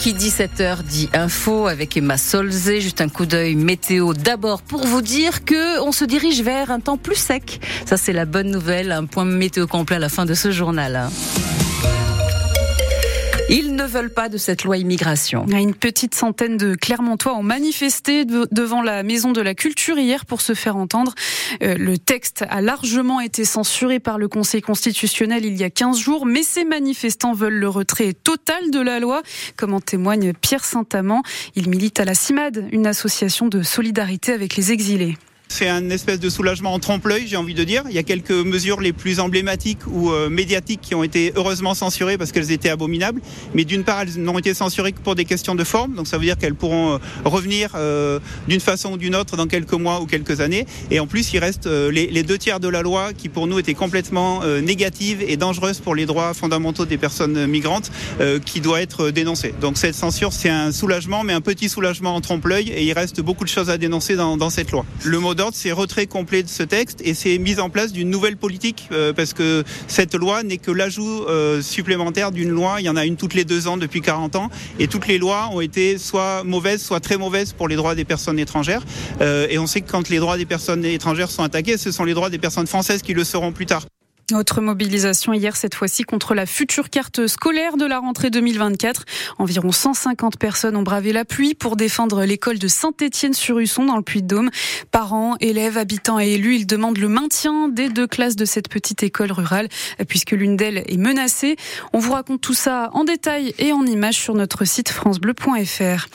qui 0.00 0.14
dit 0.14 0.30
7h 0.30 0.82
dit 0.82 1.10
info 1.12 1.66
avec 1.66 1.94
Emma 1.94 2.16
Solzé. 2.16 2.80
Juste 2.80 3.02
un 3.02 3.10
coup 3.10 3.26
d'œil 3.26 3.54
météo 3.54 4.14
d'abord 4.14 4.62
pour 4.62 4.86
vous 4.86 5.02
dire 5.02 5.44
que 5.44 5.78
on 5.80 5.92
se 5.92 6.06
dirige 6.06 6.40
vers 6.40 6.70
un 6.70 6.80
temps 6.80 6.96
plus 6.96 7.16
sec. 7.16 7.60
Ça 7.84 7.98
c'est 7.98 8.14
la 8.14 8.24
bonne 8.24 8.50
nouvelle. 8.50 8.92
Un 8.92 9.04
point 9.04 9.26
météo 9.26 9.66
complet 9.66 9.96
à 9.96 9.98
la 9.98 10.08
fin 10.08 10.24
de 10.24 10.32
ce 10.32 10.50
journal. 10.52 11.10
Ils 13.52 13.74
ne 13.74 13.82
veulent 13.82 14.14
pas 14.14 14.28
de 14.28 14.38
cette 14.38 14.62
loi 14.62 14.76
immigration. 14.76 15.44
Une 15.48 15.74
petite 15.74 16.14
centaine 16.14 16.56
de 16.56 16.76
Clermontois 16.76 17.34
ont 17.34 17.42
manifesté 17.42 18.24
devant 18.24 18.80
la 18.80 19.02
Maison 19.02 19.32
de 19.32 19.40
la 19.40 19.54
Culture 19.54 19.98
hier 19.98 20.24
pour 20.24 20.40
se 20.40 20.54
faire 20.54 20.76
entendre. 20.76 21.16
Euh, 21.60 21.74
le 21.76 21.98
texte 21.98 22.44
a 22.48 22.60
largement 22.60 23.20
été 23.20 23.44
censuré 23.44 23.98
par 23.98 24.18
le 24.18 24.28
Conseil 24.28 24.62
constitutionnel 24.62 25.44
il 25.44 25.56
y 25.56 25.64
a 25.64 25.70
15 25.70 25.98
jours, 25.98 26.26
mais 26.26 26.44
ces 26.44 26.64
manifestants 26.64 27.32
veulent 27.32 27.58
le 27.58 27.68
retrait 27.68 28.12
total 28.12 28.70
de 28.70 28.80
la 28.80 29.00
loi, 29.00 29.22
comme 29.56 29.74
en 29.74 29.80
témoigne 29.80 30.32
Pierre 30.32 30.64
Saint-Amand. 30.64 31.24
Il 31.56 31.68
milite 31.68 31.98
à 31.98 32.04
la 32.04 32.14
CIMAD, 32.14 32.68
une 32.70 32.86
association 32.86 33.48
de 33.48 33.62
solidarité 33.62 34.32
avec 34.32 34.54
les 34.54 34.70
exilés. 34.70 35.18
C'est 35.52 35.68
un 35.68 35.90
espèce 35.90 36.20
de 36.20 36.30
soulagement 36.30 36.72
en 36.72 36.78
trompe-l'œil, 36.78 37.26
j'ai 37.26 37.36
envie 37.36 37.54
de 37.54 37.64
dire. 37.64 37.82
Il 37.88 37.94
y 37.94 37.98
a 37.98 38.04
quelques 38.04 38.30
mesures 38.30 38.80
les 38.80 38.92
plus 38.92 39.18
emblématiques 39.18 39.84
ou 39.88 40.12
euh, 40.12 40.30
médiatiques 40.30 40.80
qui 40.80 40.94
ont 40.94 41.02
été 41.02 41.32
heureusement 41.34 41.74
censurées 41.74 42.16
parce 42.16 42.30
qu'elles 42.30 42.52
étaient 42.52 42.68
abominables. 42.68 43.20
Mais 43.52 43.64
d'une 43.64 43.82
part, 43.82 44.02
elles 44.02 44.22
n'ont 44.22 44.38
été 44.38 44.54
censurées 44.54 44.92
que 44.92 45.00
pour 45.00 45.16
des 45.16 45.24
questions 45.24 45.56
de 45.56 45.64
forme. 45.64 45.94
Donc 45.94 46.06
ça 46.06 46.18
veut 46.18 46.24
dire 46.24 46.38
qu'elles 46.38 46.54
pourront 46.54 46.94
euh, 46.94 46.98
revenir 47.24 47.72
euh, 47.74 48.20
d'une 48.46 48.60
façon 48.60 48.92
ou 48.92 48.96
d'une 48.96 49.16
autre 49.16 49.36
dans 49.36 49.48
quelques 49.48 49.72
mois 49.72 50.00
ou 50.00 50.06
quelques 50.06 50.40
années. 50.40 50.66
Et 50.92 51.00
en 51.00 51.08
plus, 51.08 51.32
il 51.32 51.40
reste 51.40 51.66
les, 51.66 52.22
deux 52.22 52.38
tiers 52.38 52.60
de 52.60 52.68
la 52.68 52.82
loi 52.82 53.12
qui 53.12 53.28
pour 53.28 53.48
nous 53.48 53.58
étaient 53.58 53.74
complètement 53.74 54.44
négatives 54.62 55.20
et 55.26 55.36
dangereuses 55.36 55.80
pour 55.80 55.96
les 55.96 56.06
droits 56.06 56.32
fondamentaux 56.32 56.86
des 56.86 56.96
personnes 56.96 57.46
migrantes 57.46 57.90
qui 58.44 58.60
doit 58.60 58.80
être 58.80 59.10
dénoncée. 59.10 59.52
Donc 59.60 59.78
cette 59.78 59.94
censure, 59.94 60.32
c'est 60.32 60.48
un 60.48 60.70
soulagement, 60.70 61.24
mais 61.24 61.32
un 61.32 61.40
petit 61.40 61.68
soulagement 61.68 62.14
en 62.14 62.20
trompe-l'œil. 62.20 62.68
Et 62.68 62.84
il 62.84 62.92
reste 62.92 63.20
beaucoup 63.20 63.44
de 63.44 63.48
choses 63.48 63.70
à 63.70 63.78
dénoncer 63.78 64.16
dans, 64.16 64.36
dans 64.36 64.50
cette 64.50 64.70
loi. 64.70 64.84
Le 65.04 65.18
c'est 65.52 65.72
retrait 65.72 66.06
complet 66.06 66.42
de 66.42 66.48
ce 66.48 66.62
texte 66.62 67.00
et 67.02 67.14
c'est 67.14 67.38
mise 67.38 67.60
en 67.60 67.70
place 67.70 67.92
d'une 67.92 68.10
nouvelle 68.10 68.36
politique 68.36 68.88
euh, 68.92 69.12
parce 69.12 69.32
que 69.32 69.64
cette 69.86 70.14
loi 70.14 70.42
n'est 70.42 70.58
que 70.58 70.70
l'ajout 70.70 71.24
euh, 71.24 71.62
supplémentaire 71.62 72.30
d'une 72.30 72.50
loi. 72.50 72.76
Il 72.80 72.84
y 72.84 72.88
en 72.88 72.96
a 72.96 73.06
une 73.06 73.16
toutes 73.16 73.34
les 73.34 73.44
deux 73.44 73.66
ans 73.66 73.76
depuis 73.76 74.00
40 74.00 74.36
ans 74.36 74.50
et 74.78 74.86
toutes 74.86 75.06
les 75.06 75.18
lois 75.18 75.48
ont 75.52 75.60
été 75.60 75.98
soit 75.98 76.44
mauvaises, 76.44 76.82
soit 76.82 77.00
très 77.00 77.16
mauvaises 77.16 77.52
pour 77.52 77.68
les 77.68 77.76
droits 77.76 77.94
des 77.94 78.04
personnes 78.04 78.38
étrangères. 78.38 78.82
Euh, 79.20 79.46
et 79.48 79.58
on 79.58 79.66
sait 79.66 79.80
que 79.80 79.90
quand 79.90 80.08
les 80.08 80.18
droits 80.18 80.36
des 80.36 80.46
personnes 80.46 80.84
étrangères 80.84 81.30
sont 81.30 81.42
attaqués, 81.42 81.78
ce 81.78 81.92
sont 81.92 82.04
les 82.04 82.14
droits 82.14 82.30
des 82.30 82.38
personnes 82.38 82.66
françaises 82.66 83.02
qui 83.02 83.14
le 83.14 83.24
seront 83.24 83.52
plus 83.52 83.66
tard. 83.66 83.86
Autre 84.32 84.60
mobilisation 84.60 85.32
hier, 85.32 85.56
cette 85.56 85.74
fois-ci 85.74 86.04
contre 86.04 86.34
la 86.34 86.46
future 86.46 86.88
carte 86.88 87.26
scolaire 87.26 87.76
de 87.76 87.84
la 87.84 87.98
rentrée 87.98 88.30
2024. 88.30 89.04
Environ 89.38 89.72
150 89.72 90.38
personnes 90.38 90.76
ont 90.76 90.82
bravé 90.82 91.12
la 91.12 91.24
pluie 91.24 91.54
pour 91.54 91.74
défendre 91.74 92.24
l'école 92.24 92.58
de 92.58 92.68
Saint-Étienne-sur-Usson 92.68 93.86
dans 93.86 93.96
le 93.96 94.02
Puy-de-Dôme. 94.02 94.50
Parents, 94.92 95.36
élèves, 95.40 95.78
habitants 95.78 96.20
et 96.20 96.32
élus, 96.32 96.56
ils 96.56 96.66
demandent 96.66 96.98
le 96.98 97.08
maintien 97.08 97.68
des 97.68 97.88
deux 97.88 98.06
classes 98.06 98.36
de 98.36 98.44
cette 98.44 98.68
petite 98.68 99.02
école 99.02 99.32
rurale 99.32 99.68
puisque 100.06 100.32
l'une 100.32 100.56
d'elles 100.56 100.84
est 100.86 100.98
menacée. 100.98 101.56
On 101.92 101.98
vous 101.98 102.12
raconte 102.12 102.40
tout 102.40 102.54
ça 102.54 102.90
en 102.92 103.04
détail 103.04 103.54
et 103.58 103.72
en 103.72 103.84
images 103.84 104.16
sur 104.16 104.34
notre 104.34 104.64
site 104.64 104.90
francebleu.fr. 104.90 106.06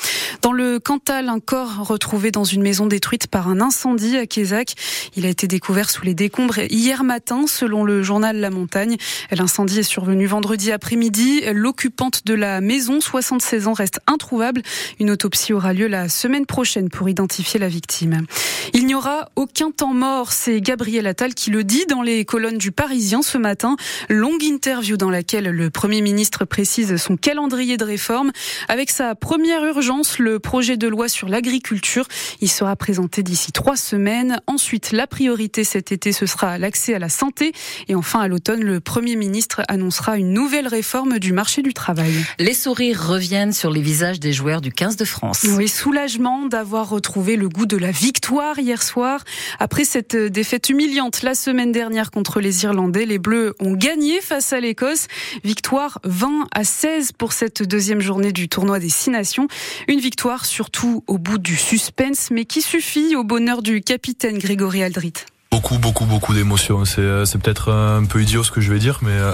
Dans 0.42 0.54
le 0.54 0.80
Cantal, 0.80 1.28
un 1.28 1.40
corps 1.40 1.86
retrouvé 1.88 2.32
dans 2.32 2.46
une 2.46 2.62
maison 2.62 2.86
détruite 2.86 3.28
par 3.28 3.50
un 3.50 3.60
incendie 3.60 4.16
à 4.16 4.26
Quézac. 4.26 4.76
Il 5.16 5.26
a 5.26 5.30
été 5.30 5.48
découvert 5.48 5.90
sous 5.90 6.04
les 6.04 6.14
décombres 6.14 6.60
hier 6.70 7.04
matin 7.04 7.46
selon 7.48 7.84
le 7.84 8.05
journal 8.06 8.38
La 8.38 8.50
Montagne. 8.50 8.96
L'incendie 9.32 9.80
est 9.80 9.84
survenu 9.84 10.26
vendredi 10.28 10.72
après-midi. 10.72 11.44
L'occupante 11.52 12.26
de 12.26 12.34
la 12.34 12.62
maison, 12.62 13.02
76 13.02 13.68
ans, 13.68 13.74
reste 13.74 14.00
introuvable. 14.08 14.62
Une 15.02 15.12
autopsie 15.12 15.52
aura 15.52 15.74
lieu 15.74 15.88
la 15.88 16.08
semaine 16.08 16.46
prochaine 16.46 16.90
pour 16.90 17.10
identifier 17.10 17.60
la 17.60 17.68
victime. 17.68 18.26
Il 18.74 18.86
n'y 18.86 18.96
aura 18.96 19.30
aucun 19.36 19.72
temps 19.72 19.94
mort. 19.94 20.32
C'est 20.32 20.62
Gabriel 20.62 21.08
Attal 21.08 21.34
qui 21.34 21.50
le 21.50 21.64
dit 21.64 21.86
dans 21.88 22.02
les 22.02 22.26
colonnes 22.26 22.58
du 22.58 22.72
Parisien 22.72 23.22
ce 23.22 23.38
matin. 23.38 23.76
Longue 24.10 24.44
interview 24.44 24.96
dans 24.96 25.10
laquelle 25.10 25.50
le 25.50 25.70
Premier 25.70 26.02
ministre 26.02 26.46
précise 26.46 26.96
son 26.98 27.18
calendrier 27.18 27.78
de 27.78 27.84
réforme. 27.84 28.32
Avec 28.68 28.90
sa 28.90 29.16
première 29.16 29.66
urgence, 29.66 30.20
le 30.20 30.40
projet 30.40 30.78
de 30.78 30.88
loi 30.88 31.10
sur 31.10 31.28
l'agriculture. 31.28 32.08
Il 32.42 32.50
sera 32.50 32.76
présenté 32.76 33.24
d'ici 33.24 33.52
trois 33.52 33.76
semaines. 33.76 34.40
Ensuite, 34.48 34.92
la 34.92 35.08
priorité 35.08 35.64
cet 35.64 35.92
été, 35.92 36.12
ce 36.12 36.26
sera 36.26 36.58
l'accès 36.58 36.94
à 36.94 37.00
la 37.00 37.10
santé 37.10 37.54
et 37.96 37.98
enfin, 37.98 38.20
à 38.20 38.28
l'automne, 38.28 38.62
le 38.62 38.82
Premier 38.82 39.16
ministre 39.16 39.62
annoncera 39.70 40.18
une 40.18 40.34
nouvelle 40.34 40.68
réforme 40.68 41.18
du 41.18 41.32
marché 41.32 41.62
du 41.62 41.74
travail. 41.74 42.12
Les 42.40 42.54
sourires 42.54 43.08
reviennent 43.08 43.54
sur 43.54 43.72
les 43.72 43.82
visages 43.82 44.20
des 44.20 44.34
joueurs 44.34 44.60
du 44.60 44.70
15 44.70 44.98
de 44.98 45.06
France. 45.06 45.46
Oui, 45.56 45.70
soulagement 45.70 46.46
d'avoir 46.46 46.90
retrouvé 46.90 47.38
le 47.38 47.48
goût 47.48 47.66
de 47.66 47.78
la 47.78 47.92
victoire 47.92 48.60
hier 48.60 48.84
soir. 48.84 49.24
Après 49.60 49.86
cette 49.86 50.14
défaite 50.18 50.70
humiliante 50.70 51.22
la 51.22 51.36
semaine 51.36 51.72
dernière 51.72 52.12
contre 52.12 52.42
les 52.42 52.66
Irlandais, 52.66 53.06
les 53.06 53.18
Bleus 53.18 53.56
ont 53.62 53.76
gagné 53.76 54.20
face 54.20 54.52
à 54.52 54.60
l'Écosse. 54.60 55.08
Victoire 55.46 56.00
20 56.04 56.48
à 56.54 56.66
16 56.66 57.14
pour 57.14 57.32
cette 57.32 57.64
deuxième 57.64 58.02
journée 58.02 58.34
du 58.34 58.50
tournoi 58.50 58.80
des 58.80 58.90
Six 58.90 59.10
Nations. 59.10 59.48
Une 59.88 60.02
victoire 60.02 60.46
surtout 60.46 61.06
au 61.08 61.18
bout 61.18 61.38
du 61.38 61.56
suspense, 61.56 62.30
mais 62.30 62.44
qui 62.44 62.62
suffit 62.62 63.16
au 63.16 63.24
bonheur 63.24 63.62
du 63.62 63.80
capitaine 63.80 64.38
Grégory 64.38 64.84
Aldrit. 64.84 65.14
Beaucoup, 65.56 65.78
beaucoup, 65.78 66.04
beaucoup 66.04 66.34
d'émotions. 66.34 66.84
C'est, 66.84 67.00
euh, 67.00 67.24
c'est 67.24 67.38
peut-être 67.38 67.72
un 67.72 68.04
peu 68.04 68.22
idiot 68.22 68.44
ce 68.44 68.52
que 68.52 68.60
je 68.60 68.74
vais 68.74 68.78
dire, 68.78 69.00
mais 69.02 69.14
euh, 69.14 69.34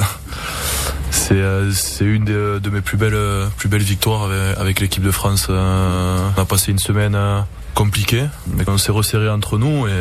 c'est, 1.09 1.33
euh, 1.33 1.71
une 1.99 2.25
de 2.25 2.69
mes 2.69 2.81
plus 2.81 2.95
belles, 2.95 3.17
plus 3.57 3.67
belles 3.67 3.81
victoires 3.81 4.29
avec, 4.55 4.81
l'équipe 4.81 5.01
de 5.01 5.09
France. 5.09 5.47
On 5.49 5.53
a 6.37 6.45
passé 6.45 6.69
une 6.71 6.77
semaine 6.77 7.17
compliquée, 7.73 8.25
mais 8.55 8.69
on 8.69 8.77
s'est 8.77 8.91
resserré 8.91 9.31
entre 9.31 9.57
nous 9.57 9.87
et 9.87 9.99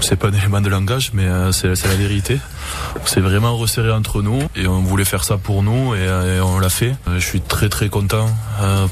c'est 0.00 0.14
pas 0.14 0.28
un 0.28 0.32
élément 0.32 0.60
de 0.60 0.68
langage, 0.68 1.10
mais 1.14 1.26
c'est, 1.50 1.74
c'est 1.74 1.88
la 1.88 1.96
vérité. 1.96 2.38
On 3.02 3.06
s'est 3.06 3.20
vraiment 3.20 3.56
resserré 3.56 3.90
entre 3.90 4.22
nous 4.22 4.40
et 4.54 4.68
on 4.68 4.82
voulait 4.82 5.04
faire 5.04 5.24
ça 5.24 5.36
pour 5.36 5.64
nous 5.64 5.96
et, 5.96 6.40
on 6.40 6.60
l'a 6.60 6.70
fait. 6.70 6.94
Je 7.12 7.26
suis 7.26 7.40
très 7.40 7.68
très 7.68 7.88
content 7.88 8.30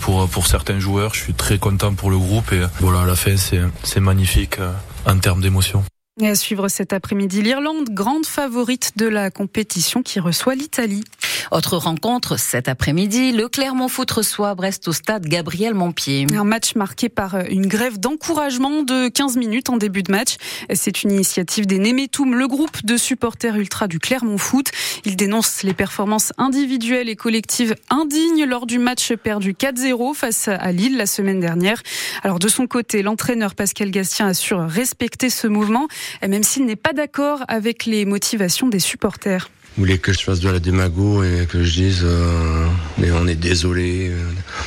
pour 0.01 0.29
pour 0.29 0.49
certains 0.49 0.81
joueurs, 0.81 1.15
je 1.15 1.21
suis 1.21 1.35
très 1.35 1.59
content 1.59 1.95
pour 1.95 2.11
le 2.11 2.19
groupe 2.19 2.53
et 2.53 2.63
voilà 2.81 3.03
à 3.03 3.07
la 3.07 3.15
fin 3.15 3.37
c'est 3.37 3.61
c'est 3.85 4.01
magnifique 4.01 4.59
en 5.07 5.19
termes 5.19 5.41
d'émotion. 5.41 5.85
Et 6.21 6.29
à 6.29 6.35
suivre 6.35 6.67
cet 6.67 6.93
après-midi, 6.93 7.43
l'Irlande, 7.43 7.91
grande 7.91 8.27
favorite 8.27 8.93
de 8.97 9.07
la 9.07 9.31
compétition 9.31 10.03
qui 10.03 10.19
reçoit 10.19 10.57
l'Italie. 10.57 11.05
Autre 11.53 11.77
rencontre 11.77 12.39
cet 12.39 12.69
après-midi, 12.69 13.33
le 13.33 13.49
Clermont 13.49 13.89
Foot 13.89 14.11
reçoit 14.11 14.55
Brest 14.55 14.89
au 14.89 14.93
stade 14.93 15.27
Gabriel 15.27 15.75
Montpied. 15.75 16.27
Un 16.35 16.45
match 16.45 16.75
marqué 16.75 17.09
par 17.09 17.37
une 17.49 17.67
grève 17.67 17.99
d'encouragement 17.99 18.83
de 18.83 19.09
15 19.09 19.37
minutes 19.37 19.71
en 19.71 19.77
début 19.77 20.03
de 20.03 20.11
match. 20.11 20.37
C'est 20.75 21.05
une 21.05 21.13
initiative 21.13 21.67
des 21.67 21.79
Nemetoum, 21.79 22.35
le 22.35 22.49
groupe 22.49 22.85
de 22.85 22.97
supporters 22.97 23.57
ultra 23.57 23.87
du 23.87 23.99
Clermont 23.99 24.39
Foot. 24.39 24.67
Ils 25.05 25.17
dénoncent 25.17 25.63
les 25.63 25.73
performances 25.73 26.33
individuelles 26.37 27.09
et 27.09 27.17
collectives 27.17 27.77
indignes 27.91 28.45
lors 28.45 28.67
du 28.67 28.79
match 28.79 29.15
perdu 29.15 29.53
4-0 29.55 30.15
face 30.15 30.49
à 30.49 30.73
Lille 30.73 30.97
la 30.97 31.07
semaine 31.07 31.41
dernière. 31.41 31.81
Alors 32.25 32.41
de 32.41 32.49
son 32.49 32.67
côté, 32.67 33.03
l'entraîneur 33.03 33.55
Pascal 33.55 33.91
Gastien 33.91 34.27
assure 34.27 34.69
respecter 34.69 35.31
ce 35.31 35.47
mouvement 35.47 35.87
même 36.27 36.43
s'il 36.43 36.67
n'est 36.67 36.77
pas 36.77 36.93
d'accord 36.93 37.41
avec 37.49 37.87
les 37.87 38.05
motivations 38.05 38.69
des 38.69 38.81
supporters. 38.81 39.51
Vous 39.77 39.85
voulez 39.85 39.99
que 39.99 40.13
je 40.13 40.21
fasse 40.21 40.41
de 40.41 40.49
la 40.49 40.59
démago 40.59 41.23
et 41.23 41.47
que 41.49 41.63
je 41.63 41.73
dise 41.73 42.03
euh, 42.05 42.67
mais 42.99 43.13
on 43.13 43.29
est 43.29 43.37
désolé 43.37 44.09
euh, 44.11 44.25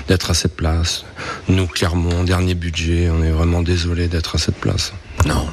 d'être 0.07 0.31
à 0.31 0.34
cette 0.34 0.56
place. 0.56 1.03
Nous, 1.50 1.68
clairement, 1.68 2.24
dernier 2.24 2.56
budget, 2.56 3.09
on 3.09 3.22
est 3.22 3.31
vraiment 3.31 3.62
désolé 3.62 4.07
d'être 4.07 4.35
à 4.35 4.38
cette 4.38 4.56
place. 4.56 4.94
Non, 5.25 5.47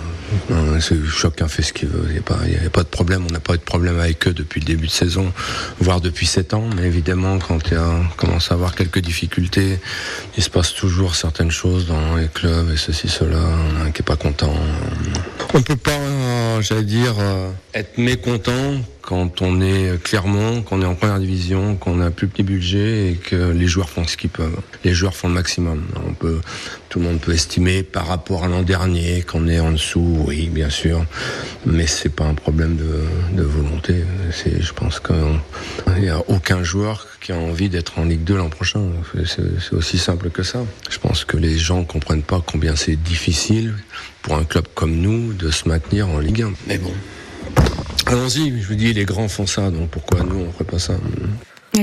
chacun 1.11 1.49
fait 1.49 1.63
ce 1.63 1.73
qu'il 1.73 1.89
veut. 1.89 2.05
Il 2.09 2.13
n'y 2.13 2.67
a, 2.67 2.71
pas 2.71 2.83
de 2.83 2.89
problème. 2.89 3.25
On 3.29 3.33
n'a 3.33 3.41
pas 3.41 3.55
eu 3.55 3.59
de 3.59 3.63
problème 3.63 3.99
avec 3.99 4.27
eux 4.29 4.33
depuis 4.33 4.61
le 4.61 4.67
début 4.67 4.87
de 4.87 4.93
saison, 4.93 5.33
voire 5.81 6.01
depuis 6.01 6.27
sept 6.27 6.55
ans. 6.55 6.65
Mais 6.77 6.83
évidemment, 6.87 7.39
quand 7.39 7.71
il 7.71 7.79
commence 8.17 8.51
à 8.51 8.55
avoir 8.55 8.75
quelques 8.75 9.01
difficultés, 9.01 9.79
il 10.37 10.43
se 10.43 10.51
passe 10.51 10.75
toujours 10.75 11.15
certaines 11.15 11.51
choses 11.51 11.87
dans 11.87 12.17
les 12.17 12.29
clubs 12.29 12.71
et 12.73 12.77
ceci, 12.77 13.09
cela, 13.09 13.39
qui 13.95 14.03
n'est 14.03 14.07
pas 14.07 14.17
content. 14.17 14.55
On 15.55 15.59
ne 15.59 15.63
peut 15.63 15.77
pas, 15.77 15.91
euh, 15.91 16.61
j'allais 16.61 16.83
dire, 16.83 17.15
euh, 17.19 17.51
être 17.75 17.99
mécontent 17.99 18.83
quand 19.09 19.41
on 19.41 19.63
est 19.63 19.99
clairement, 20.03 20.61
qu'on 20.61 20.83
est 20.83 20.85
en 20.85 20.95
première 20.95 21.19
division, 21.19 21.77
qu'on 21.77 22.03
a 22.03 22.05
un 22.05 22.11
plus 22.11 22.29
petit 22.29 22.43
budget 22.43 23.13
et 23.13 23.15
que 23.15 23.53
les 23.53 23.67
joueurs 23.67 23.89
font 23.89 24.07
ce 24.07 24.19
qu'ils 24.19 24.29
peuvent. 24.29 24.61
Les 24.85 24.93
joueurs 24.93 25.17
font 25.17 25.29
le 25.29 25.35
maximum. 25.35 25.83
Tout 26.91 26.99
le 26.99 27.07
monde 27.07 27.19
peut 27.19 27.33
estimer 27.33 27.83
par 27.83 28.07
rapport 28.07 28.45
à 28.45 28.49
l'an 28.49 28.63
dernier 28.63 29.23
qu'on 29.23 29.49
est 29.49 29.61
en 29.61 29.73
dessous, 29.73 30.25
oui, 30.27 30.51
bien 30.53 30.69
sûr, 30.69 31.07
mais 31.65 31.87
c'est 31.87 32.11
pas 32.11 32.27
un 32.27 32.35
problème 32.35 32.77
de, 32.77 33.43
volonté. 33.43 34.05
C'est, 34.31 34.61
je 34.61 34.75
pense 34.75 35.01
qu'il 35.01 36.03
n'y 36.03 36.11
a 36.11 36.23
aucun 36.29 36.63
joueur 36.63 37.07
qui 37.23 37.33
a 37.33 37.39
envie 37.39 37.71
d'être 37.71 37.99
en 37.99 38.05
Ligue 38.05 38.25
2 38.25 38.37
l'an 38.37 38.51
prochain. 38.51 38.83
C'est 39.25 39.73
aussi 39.75 39.97
simple 39.97 40.29
que 40.29 40.43
ça. 40.43 40.67
Je 40.91 40.99
pense 40.99 41.25
que 41.25 41.39
les 41.39 41.57
gens 41.57 41.83
comprennent 41.83 42.23
pas 42.23 42.43
combien 42.45 42.77
c'est 42.77 42.97
difficile 42.97 43.73
pour 44.21 44.35
un 44.35 44.45
club 44.45 44.67
comme 44.75 44.97
nous 44.97 45.33
de 45.33 45.51
se 45.51 45.67
maintenir 45.67 46.11
en 46.11 46.19
Ligue 46.19 46.43
1. 46.43 46.53
Mais 46.67 46.77
bon, 46.77 46.93
Allons-y, 48.11 48.59
je 48.61 48.69
vous 48.69 48.75
dis, 48.75 48.95
les 48.95 49.05
grands 49.05 49.29
font 49.29 49.47
ça, 49.47 49.71
donc 49.71 49.91
pourquoi 49.91 50.23
nous 50.23 50.41
on 50.41 50.53
ferait 50.53 50.65
pas 50.65 50.79
ça? 50.79 50.95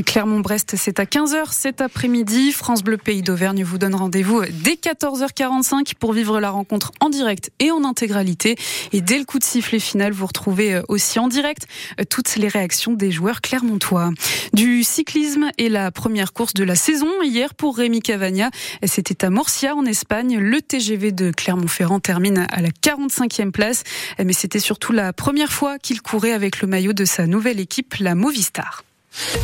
Clermont-Brest, 0.03 0.75
c'est 0.77 0.99
à 0.99 1.05
15h 1.05 1.51
cet 1.51 1.79
après-midi. 1.79 2.51
France 2.51 2.83
Bleu 2.83 2.97
Pays 2.97 3.21
d'Auvergne 3.21 3.63
vous 3.63 3.77
donne 3.77 3.95
rendez-vous 3.95 4.41
dès 4.63 4.73
14h45 4.73 5.93
pour 5.99 6.13
vivre 6.13 6.39
la 6.39 6.49
rencontre 6.49 6.91
en 6.99 7.09
direct 7.09 7.51
et 7.59 7.71
en 7.71 7.83
intégralité. 7.83 8.55
Et 8.93 9.01
dès 9.01 9.19
le 9.19 9.25
coup 9.25 9.39
de 9.39 9.43
sifflet 9.43 9.79
final, 9.79 10.11
vous 10.11 10.25
retrouvez 10.25 10.75
euh, 10.75 10.81
aussi 10.87 11.19
en 11.19 11.27
direct 11.27 11.67
euh, 11.99 12.03
toutes 12.09 12.35
les 12.35 12.47
réactions 12.47 12.93
des 12.93 13.11
joueurs 13.11 13.41
clermontois. 13.41 14.11
Du 14.53 14.83
cyclisme 14.83 15.51
et 15.57 15.69
la 15.69 15.91
première 15.91 16.33
course 16.33 16.53
de 16.53 16.63
la 16.63 16.75
saison 16.75 17.21
hier 17.21 17.53
pour 17.53 17.77
Rémi 17.77 18.01
Cavagna. 18.01 18.49
C'était 18.83 19.23
à 19.23 19.29
Morcia 19.29 19.75
en 19.75 19.85
Espagne. 19.85 20.39
Le 20.39 20.61
TGV 20.61 21.11
de 21.11 21.31
Clermont-Ferrand 21.31 21.99
termine 21.99 22.47
à 22.51 22.61
la 22.61 22.69
45e 22.69 23.51
place. 23.51 23.83
Mais 24.23 24.33
c'était 24.33 24.59
surtout 24.59 24.91
la 24.91 25.13
première 25.13 25.51
fois 25.51 25.79
qu'il 25.79 26.01
courait 26.01 26.33
avec 26.33 26.61
le 26.61 26.67
maillot 26.67 26.93
de 26.93 27.05
sa 27.05 27.27
nouvelle 27.27 27.59
équipe, 27.59 27.95
la 27.99 28.15
Movistar. 28.15 28.83